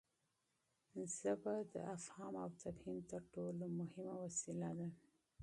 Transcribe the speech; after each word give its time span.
ژبه 1.17 1.55
د 1.73 1.75
افهام 1.95 2.33
او 2.43 2.49
تفهیم 2.63 2.97
تر 3.11 3.21
ټولو 3.33 3.63
مهمه 3.79 4.13
وسیله 4.25 4.69
ده. 4.77 4.87